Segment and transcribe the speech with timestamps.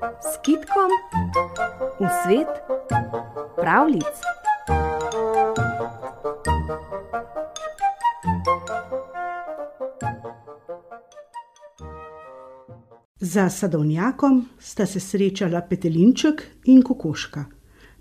[0.00, 0.90] s kitkom
[2.00, 2.48] v svet
[3.56, 4.04] pravlic.
[13.20, 17.44] Za sadovnjakom sta se srečala petelinček in kokoška.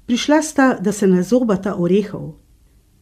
[0.06, 2.32] Prišla sta, da se nazobata orehov.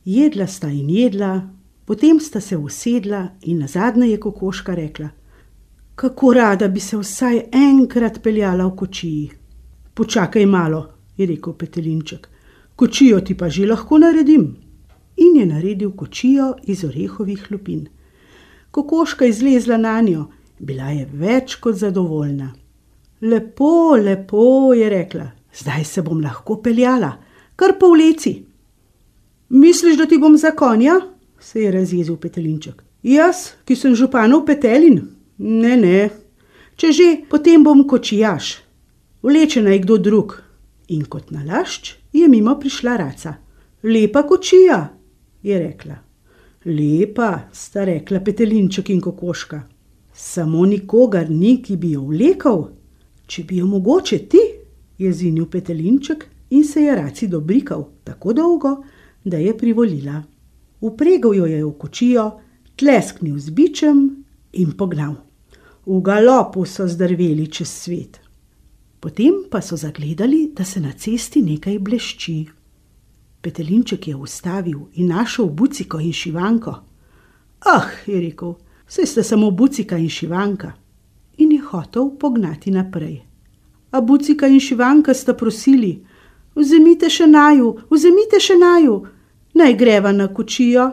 [0.05, 1.41] Jedla sta in jedla,
[1.85, 5.09] potem sta se usedla in na zadnje je kokoška rekla:
[5.97, 9.29] Kako rada bi se vsaj enkrat peljala v kočiji.
[9.93, 10.83] Počakaj malo,
[11.17, 12.27] je rekel petelinček,
[12.75, 14.43] kočijo ti pa že lahko naredim.
[15.17, 17.87] In je naredil kočijo iz orehovih lupin.
[18.71, 20.27] Kokoška je zlezla na njo,
[20.59, 22.53] bila je več kot zadovoljna.
[23.21, 27.11] Lepo, lepo, je rekla, zdaj se bom lahko peljala,
[27.55, 28.37] kar po ulici.
[29.49, 31.01] Misliš, da ti bom za konja?
[31.39, 32.83] se je razjezil petelinček.
[33.03, 35.16] Jaz, ki sem županov petelin?
[35.37, 36.09] Ne, ne.
[36.77, 38.57] Če že, potem bom kočijaš.
[39.21, 40.37] Vleče naj kdo drug.
[40.89, 43.33] In kot nalašč je mimo prišla raca.
[43.83, 44.79] Lepa kočija,
[45.43, 45.97] je rekla.
[46.65, 49.61] Lepa, sta rekla petelinček in kokoška.
[50.13, 52.63] Samo nikogar ni, ki bi jo vlekel.
[53.27, 54.41] Če bi jo mogoče ti,
[54.97, 58.73] je zinil petelinček in se je raci dobrikal tako dolgo,
[59.23, 60.23] da je privolila.
[60.81, 62.31] Upregal jo je v kočijo,
[62.75, 64.03] tlesknil z bičem
[64.53, 65.26] in pognal.
[65.87, 68.19] V galopu so zdrveli čez svet.
[68.99, 72.45] Potem pa so zagledali, da se na cesti nekaj blešči.
[73.41, 76.73] Petelinček je ustavil in našel buciko in šivanko.
[77.65, 78.57] Ah, je rekel,
[78.87, 80.73] vse sta samo bucika in šivanka.
[81.37, 83.21] In je hotel pognati naprej.
[83.91, 86.03] A bucika in šivanka sta prosili:
[86.55, 89.05] Vzemite še naju, vzemite še naju,
[89.53, 90.91] naj greva na kočijo.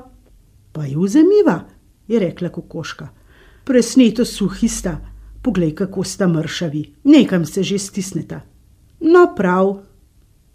[0.72, 1.64] Pa ju vzemiva,
[2.06, 3.23] je rekla kokoška.
[3.64, 5.00] Presneto suhi sta,
[5.42, 8.40] poglej, kako sta mršavi, nekam se že stisneta.
[9.00, 9.80] No, prav.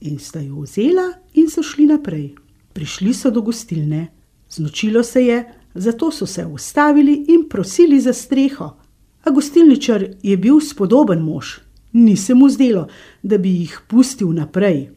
[0.02, 2.36] In sta jo vzela in so šli naprej.
[2.74, 4.08] Prišli so do gostilne,
[4.50, 5.44] znočilo se je,
[5.74, 8.78] zato so se ustavili in prosili za streho.
[9.24, 11.60] A gostilničar je bil spodoben mož,
[11.94, 12.88] ni se mu zdelo,
[13.24, 14.90] da bi jih pustil naprej.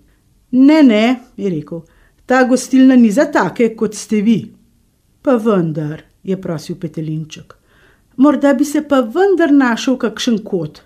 [0.51, 1.83] Ne, ne, je rekel,
[2.27, 4.53] ta gostilna ni za take, kot ste vi.
[5.23, 7.55] Pa vendar, je prosil petelinček,
[8.17, 10.83] morda bi se pa vendar našel kakšen kot.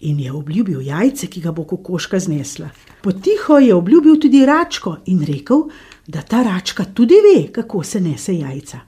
[0.00, 2.70] In je obljubil jajce, ki ga bo kokoška znesla.
[3.02, 5.66] Potiho je obljubil tudi račko in rekel,
[6.06, 8.80] da ta račka tudi ve, kako se nese jajca.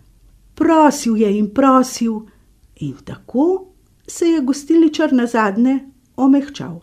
[0.55, 2.21] Prosil je in prosil,
[2.77, 3.67] in tako
[4.07, 5.79] se je gostilničar na zadnje
[6.17, 6.81] omehčal.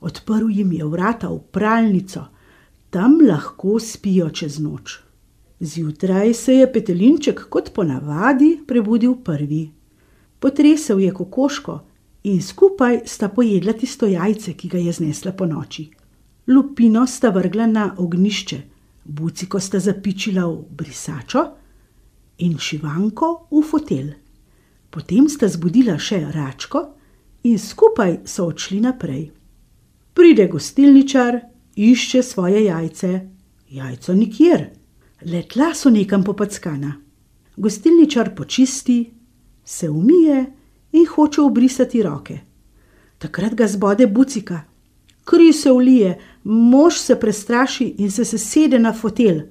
[0.00, 2.24] Odprl jim je vrata v pralnico,
[2.90, 4.98] tam lahko spijo čez noč.
[5.60, 9.79] Zjutraj se je petelinček kot ponavadi prebudil prvi.
[10.40, 11.80] Potresel je kokoško
[12.24, 15.90] in skupaj sta pojedla tisto jajce, ki ga je znesla po noči.
[16.46, 18.60] Lupino sta vrgla na ognišče,
[19.04, 21.44] buciko sta zapičila v brisačo
[22.38, 24.14] in šivanko v fotelj.
[24.90, 26.82] Potem sta zbudila še račko
[27.44, 29.30] in skupaj so odšli naprej.
[30.14, 31.38] Pride gostilničar,
[31.76, 33.12] išče svoje jajce,
[33.70, 34.66] jajco nikjer,
[35.30, 36.96] le tla so nekam popackana.
[37.56, 39.04] Gostilničar počisti,
[39.70, 40.46] se umije
[40.92, 42.38] in hoče obrisati roke.
[43.18, 44.60] Takrat ga zbode bucika,
[45.24, 49.42] kri se ulije, mož se prestraši in se sesede na fotelj.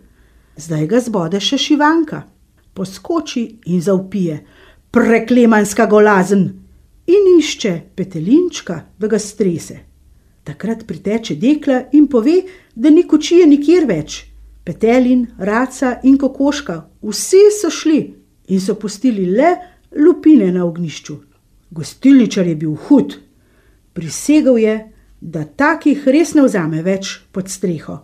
[0.58, 2.24] Zdaj ga zbode še šivanka,
[2.74, 4.42] poskoči in zaupije:
[4.92, 6.44] Preklemanska golazen!
[7.08, 9.80] In išče petelinčka, da ga strese.
[10.44, 12.42] Takrat priteče dekla in pove,
[12.76, 14.26] da ni kočije nikjer več.
[14.66, 18.02] Petelin, raca in kokoška, vsi so šli
[18.48, 19.56] in so pustili le
[19.96, 21.16] lupine na ognišču.
[21.72, 23.16] Gostilničar je bil hud,
[23.94, 24.76] prisegal je,
[25.22, 28.00] da takih res ne vzame več pod streho.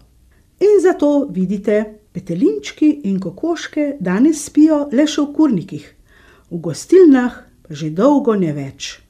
[0.60, 5.88] In zato vidite, petelinčki in kokoške danes spijo le še v kurnikih,
[6.52, 9.05] v gostilnah pa že dolgo ne več.